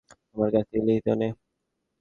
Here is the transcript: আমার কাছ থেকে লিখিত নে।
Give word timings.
আমার 0.33 0.49
কাছ 0.53 0.65
থেকে 0.69 0.83
লিখিত 0.87 1.07
নে। 1.19 1.27